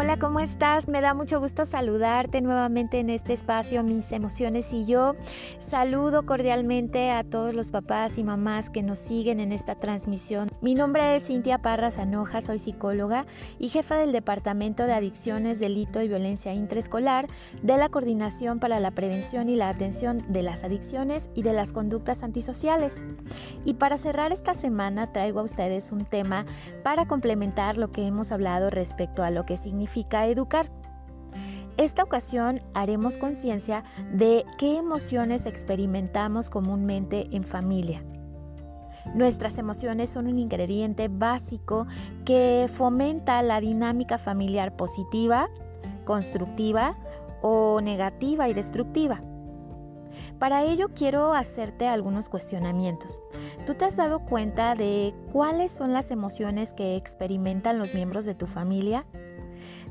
Hola, 0.00 0.16
¿cómo 0.16 0.38
estás? 0.38 0.86
Me 0.86 1.00
da 1.00 1.12
mucho 1.12 1.40
gusto 1.40 1.66
saludarte 1.66 2.40
nuevamente 2.40 3.00
en 3.00 3.10
este 3.10 3.32
espacio 3.32 3.82
Mis 3.82 4.12
emociones 4.12 4.72
y 4.72 4.86
yo. 4.86 5.16
Saludo 5.58 6.24
cordialmente 6.24 7.10
a 7.10 7.24
todos 7.24 7.52
los 7.52 7.72
papás 7.72 8.16
y 8.16 8.22
mamás 8.22 8.70
que 8.70 8.84
nos 8.84 9.00
siguen 9.00 9.40
en 9.40 9.50
esta 9.50 9.74
transmisión. 9.74 10.47
Mi 10.60 10.74
nombre 10.74 11.14
es 11.14 11.28
Cintia 11.28 11.58
Parra 11.58 11.92
Zanoja, 11.92 12.40
soy 12.40 12.58
psicóloga 12.58 13.26
y 13.60 13.68
jefa 13.68 13.96
del 13.96 14.10
Departamento 14.10 14.86
de 14.86 14.92
Adicciones, 14.92 15.60
Delito 15.60 16.02
y 16.02 16.08
Violencia 16.08 16.52
Intraescolar 16.52 17.28
de 17.62 17.76
la 17.76 17.90
Coordinación 17.90 18.58
para 18.58 18.80
la 18.80 18.90
Prevención 18.90 19.48
y 19.48 19.54
la 19.54 19.68
Atención 19.68 20.24
de 20.28 20.42
las 20.42 20.64
Adicciones 20.64 21.30
y 21.36 21.42
de 21.42 21.52
las 21.52 21.70
Conductas 21.70 22.24
Antisociales. 22.24 23.00
Y 23.64 23.74
para 23.74 23.98
cerrar 23.98 24.32
esta 24.32 24.54
semana 24.54 25.12
traigo 25.12 25.38
a 25.38 25.44
ustedes 25.44 25.92
un 25.92 26.02
tema 26.02 26.44
para 26.82 27.06
complementar 27.06 27.78
lo 27.78 27.92
que 27.92 28.04
hemos 28.04 28.32
hablado 28.32 28.68
respecto 28.68 29.22
a 29.22 29.30
lo 29.30 29.46
que 29.46 29.56
significa 29.56 30.26
educar. 30.26 30.72
Esta 31.76 32.02
ocasión 32.02 32.62
haremos 32.74 33.16
conciencia 33.16 33.84
de 34.12 34.44
qué 34.58 34.76
emociones 34.76 35.46
experimentamos 35.46 36.50
comúnmente 36.50 37.28
en 37.30 37.44
familia. 37.44 38.02
Nuestras 39.14 39.58
emociones 39.58 40.10
son 40.10 40.26
un 40.26 40.38
ingrediente 40.38 41.08
básico 41.08 41.86
que 42.24 42.68
fomenta 42.72 43.42
la 43.42 43.60
dinámica 43.60 44.18
familiar 44.18 44.76
positiva, 44.76 45.48
constructiva 46.04 46.96
o 47.42 47.80
negativa 47.80 48.48
y 48.48 48.54
destructiva. 48.54 49.20
Para 50.38 50.62
ello 50.62 50.88
quiero 50.94 51.34
hacerte 51.34 51.88
algunos 51.88 52.28
cuestionamientos. 52.28 53.18
¿Tú 53.66 53.74
te 53.74 53.84
has 53.84 53.96
dado 53.96 54.20
cuenta 54.20 54.74
de 54.74 55.14
cuáles 55.32 55.72
son 55.72 55.92
las 55.92 56.10
emociones 56.10 56.72
que 56.72 56.96
experimentan 56.96 57.78
los 57.78 57.94
miembros 57.94 58.24
de 58.24 58.34
tu 58.34 58.46
familia? 58.46 59.04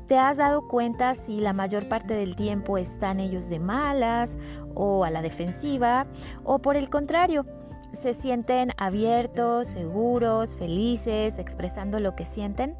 ¿Te 0.06 0.18
has 0.18 0.38
dado 0.38 0.66
cuenta 0.66 1.14
si 1.14 1.40
la 1.40 1.52
mayor 1.52 1.86
parte 1.88 2.14
del 2.14 2.34
tiempo 2.34 2.78
están 2.78 3.20
ellos 3.20 3.50
de 3.50 3.60
malas 3.60 4.38
o 4.74 5.04
a 5.04 5.10
la 5.10 5.20
defensiva 5.20 6.06
o 6.44 6.60
por 6.60 6.76
el 6.76 6.88
contrario, 6.88 7.44
se 7.92 8.14
sienten 8.14 8.72
abiertos, 8.76 9.68
seguros, 9.68 10.54
felices, 10.54 11.38
expresando 11.38 12.00
lo 12.00 12.14
que 12.14 12.24
sienten? 12.24 12.76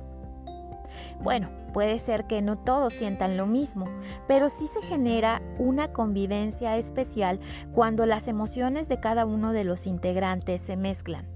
Bueno, 1.23 1.50
puede 1.73 1.98
ser 1.98 2.27
que 2.27 2.42
no 2.42 2.56
todos 2.56 2.95
sientan 2.95 3.37
lo 3.37 3.47
mismo, 3.47 3.87
pero 4.27 4.48
sí 4.48 4.67
se 4.67 4.83
genera 4.83 5.42
una 5.59 5.92
convivencia 5.92 6.77
especial 6.77 7.41
cuando 7.73 8.06
las 8.06 8.28
emociones 8.28 8.89
de 8.89 9.00
cada 9.00 9.27
uno 9.27 9.53
de 9.53 9.65
los 9.65 9.87
integrantes 9.87 10.61
se 10.61 10.77
mezclan. 10.77 11.27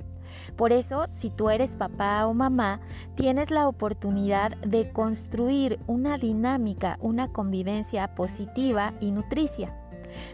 Por 0.56 0.72
eso, 0.72 1.04
si 1.08 1.30
tú 1.30 1.50
eres 1.50 1.76
papá 1.76 2.26
o 2.26 2.34
mamá, 2.34 2.80
tienes 3.14 3.50
la 3.50 3.68
oportunidad 3.68 4.56
de 4.58 4.90
construir 4.92 5.78
una 5.86 6.18
dinámica, 6.18 6.98
una 7.00 7.32
convivencia 7.32 8.14
positiva 8.14 8.94
y 9.00 9.10
nutricia. 9.10 9.76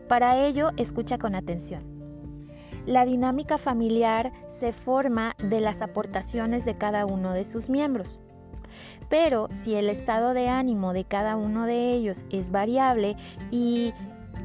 Para 0.09 0.45
ello, 0.45 0.71
escucha 0.77 1.19
con 1.19 1.35
atención. 1.35 1.98
La 2.89 3.05
dinámica 3.05 3.59
familiar 3.59 4.33
se 4.47 4.73
forma 4.73 5.35
de 5.37 5.61
las 5.61 5.83
aportaciones 5.83 6.65
de 6.65 6.79
cada 6.79 7.05
uno 7.05 7.35
de 7.35 7.45
sus 7.45 7.69
miembros. 7.69 8.19
Pero 9.11 9.51
si 9.53 9.75
el 9.75 9.91
estado 9.91 10.33
de 10.33 10.49
ánimo 10.49 10.95
de 10.95 11.05
cada 11.05 11.37
uno 11.37 11.67
de 11.67 11.93
ellos 11.93 12.25
es 12.31 12.51
variable 12.51 13.15
y 13.51 13.93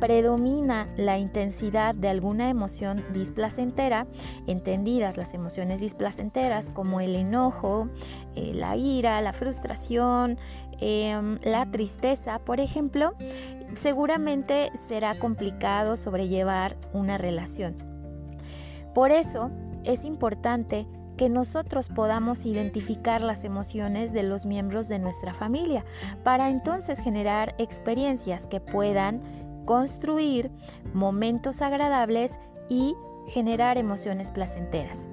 predomina 0.01 0.89
la 0.97 1.19
intensidad 1.19 1.95
de 1.95 2.09
alguna 2.09 2.49
emoción 2.49 3.01
displacentera, 3.13 4.07
entendidas 4.45 5.15
las 5.15 5.33
emociones 5.33 5.79
displacenteras 5.79 6.69
como 6.69 6.99
el 6.99 7.15
enojo, 7.15 7.87
eh, 8.35 8.51
la 8.53 8.75
ira, 8.75 9.21
la 9.21 9.31
frustración, 9.31 10.37
em, 10.81 11.39
la 11.43 11.71
tristeza, 11.71 12.39
por 12.39 12.59
ejemplo, 12.59 13.13
seguramente 13.75 14.69
será 14.75 15.17
complicado 15.17 15.95
sobrellevar 15.95 16.75
una 16.91 17.17
relación. 17.17 17.92
Por 18.93 19.11
eso 19.11 19.51
es 19.83 20.05
importante 20.05 20.87
que 21.17 21.29
nosotros 21.29 21.89
podamos 21.89 22.45
identificar 22.45 23.21
las 23.21 23.43
emociones 23.43 24.13
de 24.13 24.23
los 24.23 24.45
miembros 24.45 24.87
de 24.87 24.99
nuestra 24.99 25.33
familia 25.33 25.85
para 26.23 26.49
entonces 26.49 26.99
generar 26.99 27.55
experiencias 27.59 28.47
que 28.47 28.59
puedan 28.59 29.21
construir 29.65 30.51
momentos 30.93 31.61
agradables 31.61 32.39
y 32.69 32.95
generar 33.27 33.77
emociones 33.77 34.31
placenteras. 34.31 35.07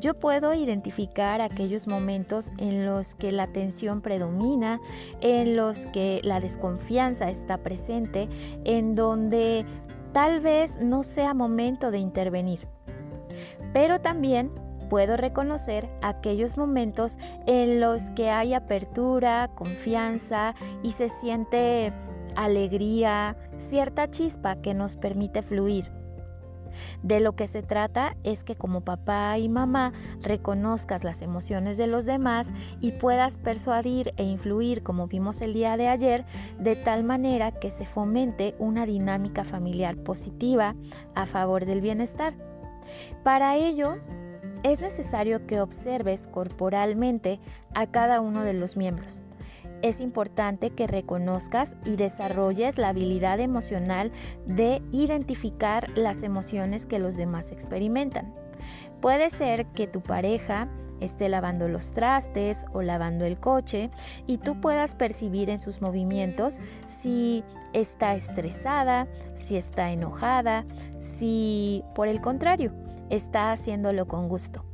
Yo 0.00 0.14
puedo 0.14 0.54
identificar 0.54 1.40
aquellos 1.40 1.86
momentos 1.86 2.50
en 2.58 2.86
los 2.86 3.14
que 3.14 3.32
la 3.32 3.46
tensión 3.48 4.00
predomina, 4.00 4.80
en 5.20 5.56
los 5.56 5.86
que 5.86 6.20
la 6.24 6.40
desconfianza 6.40 7.30
está 7.30 7.58
presente, 7.58 8.28
en 8.64 8.94
donde 8.94 9.66
tal 10.12 10.40
vez 10.40 10.76
no 10.80 11.02
sea 11.02 11.34
momento 11.34 11.90
de 11.90 11.98
intervenir. 11.98 12.66
Pero 13.72 14.00
también 14.00 14.50
puedo 14.88 15.16
reconocer 15.16 15.88
aquellos 16.02 16.56
momentos 16.56 17.16
en 17.46 17.80
los 17.80 18.10
que 18.10 18.30
hay 18.30 18.54
apertura, 18.54 19.50
confianza 19.54 20.54
y 20.82 20.92
se 20.92 21.08
siente 21.08 21.92
alegría, 22.34 23.36
cierta 23.56 24.10
chispa 24.10 24.56
que 24.56 24.74
nos 24.74 24.96
permite 24.96 25.42
fluir. 25.42 25.99
De 27.02 27.20
lo 27.20 27.36
que 27.36 27.46
se 27.46 27.62
trata 27.62 28.16
es 28.22 28.44
que 28.44 28.56
como 28.56 28.82
papá 28.82 29.38
y 29.38 29.48
mamá 29.48 29.92
reconozcas 30.22 31.04
las 31.04 31.22
emociones 31.22 31.76
de 31.76 31.86
los 31.86 32.04
demás 32.04 32.52
y 32.80 32.92
puedas 32.92 33.38
persuadir 33.38 34.12
e 34.16 34.24
influir, 34.24 34.82
como 34.82 35.06
vimos 35.06 35.40
el 35.40 35.54
día 35.54 35.76
de 35.76 35.88
ayer, 35.88 36.24
de 36.58 36.76
tal 36.76 37.04
manera 37.04 37.52
que 37.52 37.70
se 37.70 37.86
fomente 37.86 38.54
una 38.58 38.86
dinámica 38.86 39.44
familiar 39.44 39.96
positiva 39.96 40.74
a 41.14 41.26
favor 41.26 41.64
del 41.66 41.80
bienestar. 41.80 42.34
Para 43.22 43.56
ello, 43.56 43.98
es 44.62 44.80
necesario 44.80 45.46
que 45.46 45.60
observes 45.60 46.26
corporalmente 46.26 47.40
a 47.74 47.86
cada 47.86 48.20
uno 48.20 48.42
de 48.42 48.52
los 48.52 48.76
miembros 48.76 49.22
es 49.82 50.00
importante 50.00 50.70
que 50.70 50.86
reconozcas 50.86 51.76
y 51.84 51.96
desarrolles 51.96 52.78
la 52.78 52.88
habilidad 52.88 53.40
emocional 53.40 54.12
de 54.46 54.82
identificar 54.92 55.88
las 55.96 56.22
emociones 56.22 56.86
que 56.86 56.98
los 56.98 57.16
demás 57.16 57.50
experimentan. 57.50 58.34
Puede 59.00 59.30
ser 59.30 59.66
que 59.66 59.86
tu 59.86 60.00
pareja 60.00 60.68
esté 61.00 61.28
lavando 61.28 61.68
los 61.68 61.92
trastes 61.92 62.66
o 62.72 62.82
lavando 62.82 63.24
el 63.24 63.38
coche 63.38 63.90
y 64.26 64.38
tú 64.38 64.60
puedas 64.60 64.94
percibir 64.94 65.48
en 65.48 65.58
sus 65.58 65.80
movimientos 65.80 66.58
si 66.86 67.42
está 67.72 68.14
estresada, 68.14 69.08
si 69.34 69.56
está 69.56 69.92
enojada, 69.92 70.64
si 70.98 71.82
por 71.94 72.08
el 72.08 72.20
contrario 72.20 72.72
está 73.08 73.52
haciéndolo 73.52 74.06
con 74.06 74.28
gusto. 74.28 74.64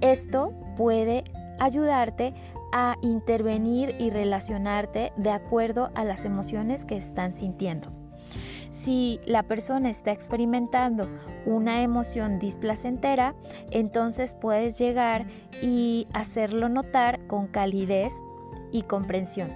Esto 0.00 0.54
puede 0.76 1.24
ayudarte 1.58 2.32
a 2.72 2.96
intervenir 3.02 3.94
y 3.98 4.10
relacionarte 4.10 5.12
de 5.16 5.30
acuerdo 5.30 5.90
a 5.94 6.04
las 6.04 6.24
emociones 6.24 6.84
que 6.84 6.96
están 6.96 7.32
sintiendo. 7.32 7.92
Si 8.70 9.20
la 9.26 9.42
persona 9.42 9.90
está 9.90 10.12
experimentando 10.12 11.08
una 11.44 11.82
emoción 11.82 12.38
displacentera, 12.38 13.34
entonces 13.70 14.34
puedes 14.34 14.78
llegar 14.78 15.26
y 15.60 16.06
hacerlo 16.12 16.68
notar 16.68 17.26
con 17.26 17.46
calidez 17.46 18.12
y 18.72 18.82
comprensión. 18.82 19.50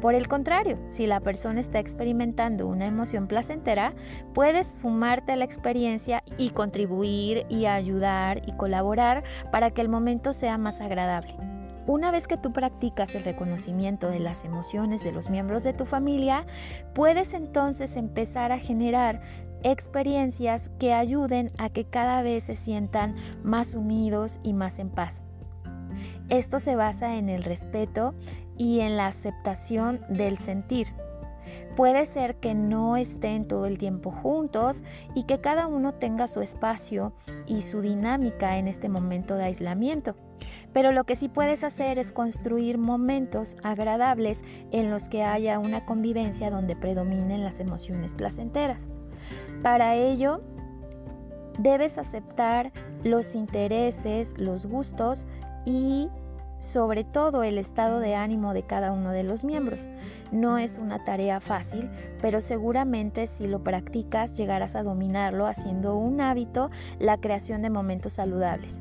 Por 0.00 0.14
el 0.14 0.28
contrario, 0.28 0.78
si 0.86 1.06
la 1.06 1.20
persona 1.20 1.60
está 1.60 1.78
experimentando 1.78 2.66
una 2.66 2.86
emoción 2.86 3.26
placentera, 3.28 3.94
puedes 4.32 4.66
sumarte 4.66 5.32
a 5.32 5.36
la 5.36 5.44
experiencia 5.44 6.22
y 6.38 6.50
contribuir 6.50 7.44
y 7.50 7.66
ayudar 7.66 8.40
y 8.46 8.52
colaborar 8.52 9.24
para 9.52 9.70
que 9.70 9.82
el 9.82 9.90
momento 9.90 10.32
sea 10.32 10.56
más 10.56 10.80
agradable. 10.80 11.49
Una 11.86 12.10
vez 12.10 12.26
que 12.26 12.36
tú 12.36 12.52
practicas 12.52 13.14
el 13.14 13.24
reconocimiento 13.24 14.10
de 14.10 14.20
las 14.20 14.44
emociones 14.44 15.02
de 15.02 15.12
los 15.12 15.30
miembros 15.30 15.64
de 15.64 15.72
tu 15.72 15.84
familia, 15.84 16.46
puedes 16.94 17.34
entonces 17.34 17.96
empezar 17.96 18.52
a 18.52 18.58
generar 18.58 19.22
experiencias 19.62 20.70
que 20.78 20.92
ayuden 20.92 21.52
a 21.58 21.68
que 21.70 21.84
cada 21.84 22.22
vez 22.22 22.44
se 22.44 22.56
sientan 22.56 23.16
más 23.42 23.74
unidos 23.74 24.40
y 24.42 24.52
más 24.52 24.78
en 24.78 24.90
paz. 24.90 25.22
Esto 26.28 26.60
se 26.60 26.76
basa 26.76 27.16
en 27.16 27.28
el 27.28 27.44
respeto 27.44 28.14
y 28.56 28.80
en 28.80 28.96
la 28.96 29.08
aceptación 29.08 30.00
del 30.08 30.38
sentir. 30.38 30.88
Puede 31.76 32.04
ser 32.06 32.36
que 32.36 32.54
no 32.54 32.96
estén 32.96 33.46
todo 33.46 33.66
el 33.66 33.78
tiempo 33.78 34.10
juntos 34.10 34.82
y 35.14 35.24
que 35.24 35.40
cada 35.40 35.66
uno 35.66 35.94
tenga 35.94 36.28
su 36.28 36.40
espacio 36.40 37.12
y 37.46 37.62
su 37.62 37.80
dinámica 37.80 38.58
en 38.58 38.68
este 38.68 38.88
momento 38.88 39.36
de 39.36 39.44
aislamiento. 39.44 40.14
Pero 40.72 40.92
lo 40.92 41.04
que 41.04 41.16
sí 41.16 41.28
puedes 41.28 41.64
hacer 41.64 41.98
es 41.98 42.12
construir 42.12 42.78
momentos 42.78 43.56
agradables 43.62 44.42
en 44.72 44.90
los 44.90 45.08
que 45.08 45.22
haya 45.22 45.58
una 45.58 45.84
convivencia 45.84 46.50
donde 46.50 46.76
predominen 46.76 47.44
las 47.44 47.60
emociones 47.60 48.14
placenteras. 48.14 48.88
Para 49.62 49.94
ello, 49.94 50.42
debes 51.58 51.98
aceptar 51.98 52.72
los 53.04 53.34
intereses, 53.34 54.34
los 54.38 54.66
gustos 54.66 55.26
y 55.64 56.08
sobre 56.60 57.02
todo 57.02 57.42
el 57.42 57.58
estado 57.58 57.98
de 57.98 58.14
ánimo 58.14 58.54
de 58.54 58.62
cada 58.62 58.92
uno 58.92 59.10
de 59.10 59.24
los 59.24 59.42
miembros. 59.42 59.88
No 60.30 60.58
es 60.58 60.78
una 60.78 61.02
tarea 61.02 61.40
fácil, 61.40 61.90
pero 62.20 62.40
seguramente 62.40 63.26
si 63.26 63.48
lo 63.48 63.64
practicas 63.64 64.36
llegarás 64.36 64.76
a 64.76 64.84
dominarlo 64.84 65.46
haciendo 65.46 65.96
un 65.96 66.20
hábito 66.20 66.70
la 67.00 67.16
creación 67.16 67.62
de 67.62 67.70
momentos 67.70 68.12
saludables. 68.12 68.80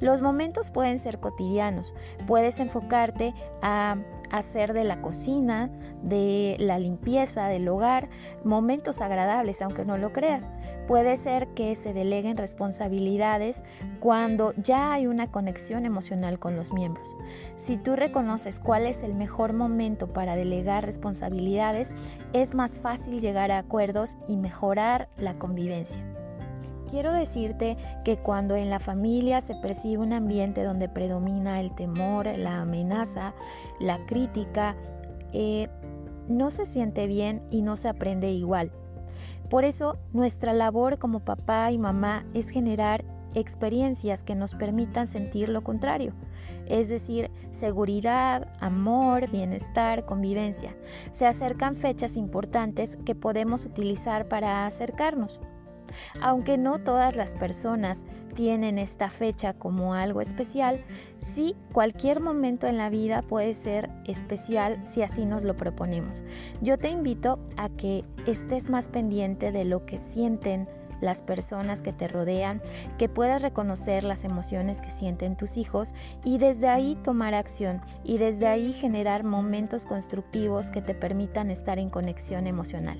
Los 0.00 0.20
momentos 0.20 0.70
pueden 0.70 0.98
ser 0.98 1.18
cotidianos. 1.18 1.94
Puedes 2.26 2.60
enfocarte 2.60 3.32
a 3.62 3.96
hacer 4.38 4.72
de 4.72 4.84
la 4.84 5.00
cocina, 5.00 5.70
de 6.02 6.56
la 6.58 6.78
limpieza 6.78 7.46
del 7.46 7.68
hogar, 7.68 8.08
momentos 8.44 9.00
agradables, 9.00 9.62
aunque 9.62 9.84
no 9.84 9.96
lo 9.96 10.12
creas. 10.12 10.50
Puede 10.86 11.16
ser 11.16 11.48
que 11.48 11.76
se 11.76 11.92
deleguen 11.92 12.36
responsabilidades 12.36 13.62
cuando 14.00 14.52
ya 14.56 14.92
hay 14.92 15.06
una 15.06 15.28
conexión 15.28 15.86
emocional 15.86 16.38
con 16.38 16.56
los 16.56 16.72
miembros. 16.72 17.16
Si 17.56 17.76
tú 17.76 17.96
reconoces 17.96 18.58
cuál 18.58 18.86
es 18.86 19.02
el 19.02 19.14
mejor 19.14 19.52
momento 19.52 20.12
para 20.12 20.36
delegar 20.36 20.84
responsabilidades, 20.84 21.94
es 22.32 22.54
más 22.54 22.78
fácil 22.78 23.20
llegar 23.20 23.50
a 23.50 23.58
acuerdos 23.58 24.16
y 24.28 24.36
mejorar 24.36 25.08
la 25.16 25.38
convivencia 25.38 26.13
quiero 26.94 27.12
decirte 27.12 27.76
que 28.04 28.18
cuando 28.18 28.54
en 28.54 28.70
la 28.70 28.78
familia 28.78 29.40
se 29.40 29.56
percibe 29.56 30.04
un 30.04 30.12
ambiente 30.12 30.62
donde 30.62 30.88
predomina 30.88 31.58
el 31.58 31.74
temor, 31.74 32.28
la 32.38 32.60
amenaza, 32.60 33.34
la 33.80 34.06
crítica, 34.06 34.76
eh, 35.32 35.68
no 36.28 36.52
se 36.52 36.66
siente 36.66 37.08
bien 37.08 37.42
y 37.50 37.62
no 37.62 37.76
se 37.76 37.88
aprende 37.88 38.30
igual. 38.30 38.70
Por 39.50 39.64
eso 39.64 39.98
nuestra 40.12 40.52
labor 40.52 41.00
como 41.00 41.24
papá 41.24 41.72
y 41.72 41.78
mamá 41.78 42.24
es 42.32 42.48
generar 42.48 43.04
experiencias 43.34 44.22
que 44.22 44.36
nos 44.36 44.54
permitan 44.54 45.08
sentir 45.08 45.48
lo 45.48 45.64
contrario, 45.64 46.12
es 46.66 46.88
decir, 46.88 47.28
seguridad, 47.50 48.46
amor, 48.60 49.28
bienestar, 49.32 50.04
convivencia. 50.04 50.76
Se 51.10 51.26
acercan 51.26 51.74
fechas 51.74 52.16
importantes 52.16 52.96
que 53.04 53.16
podemos 53.16 53.66
utilizar 53.66 54.28
para 54.28 54.64
acercarnos. 54.64 55.40
Aunque 56.20 56.58
no 56.58 56.78
todas 56.78 57.16
las 57.16 57.34
personas 57.34 58.04
tienen 58.34 58.78
esta 58.78 59.10
fecha 59.10 59.54
como 59.54 59.94
algo 59.94 60.20
especial, 60.20 60.84
sí 61.18 61.56
cualquier 61.72 62.20
momento 62.20 62.66
en 62.66 62.76
la 62.76 62.90
vida 62.90 63.22
puede 63.22 63.54
ser 63.54 63.90
especial 64.06 64.80
si 64.84 65.02
así 65.02 65.24
nos 65.24 65.44
lo 65.44 65.56
proponemos. 65.56 66.24
Yo 66.60 66.78
te 66.78 66.90
invito 66.90 67.38
a 67.56 67.68
que 67.68 68.04
estés 68.26 68.68
más 68.68 68.88
pendiente 68.88 69.52
de 69.52 69.64
lo 69.64 69.86
que 69.86 69.98
sienten 69.98 70.68
las 71.00 71.22
personas 71.22 71.82
que 71.82 71.92
te 71.92 72.08
rodean, 72.08 72.62
que 72.98 73.08
puedas 73.08 73.42
reconocer 73.42 74.04
las 74.04 74.24
emociones 74.24 74.80
que 74.80 74.90
sienten 74.90 75.36
tus 75.36 75.56
hijos 75.56 75.92
y 76.24 76.38
desde 76.38 76.68
ahí 76.68 76.96
tomar 77.02 77.34
acción 77.34 77.80
y 78.04 78.18
desde 78.18 78.46
ahí 78.46 78.72
generar 78.72 79.24
momentos 79.24 79.86
constructivos 79.86 80.70
que 80.70 80.82
te 80.82 80.94
permitan 80.94 81.50
estar 81.50 81.78
en 81.78 81.90
conexión 81.90 82.46
emocional. 82.46 82.98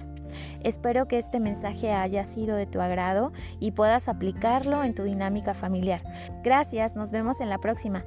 Espero 0.62 1.06
que 1.06 1.18
este 1.18 1.40
mensaje 1.40 1.92
haya 1.92 2.24
sido 2.24 2.56
de 2.56 2.66
tu 2.66 2.80
agrado 2.80 3.32
y 3.60 3.72
puedas 3.72 4.08
aplicarlo 4.08 4.82
en 4.82 4.94
tu 4.94 5.04
dinámica 5.04 5.54
familiar. 5.54 6.02
Gracias, 6.42 6.96
nos 6.96 7.10
vemos 7.10 7.40
en 7.40 7.48
la 7.50 7.58
próxima. 7.58 8.04